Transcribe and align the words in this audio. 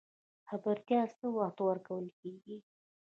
خبرتیا 0.49 1.01
څه 1.17 1.25
وخت 1.37 1.57
ورکول 1.67 2.05
کیږي؟ 2.19 2.57